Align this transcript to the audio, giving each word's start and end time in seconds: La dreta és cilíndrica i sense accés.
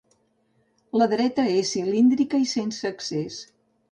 La 1.01 1.07
dreta 1.11 1.43
és 1.59 1.73
cilíndrica 1.75 2.41
i 2.47 2.51
sense 2.53 2.91
accés. 2.93 3.37